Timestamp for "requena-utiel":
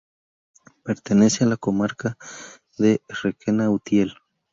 3.07-4.15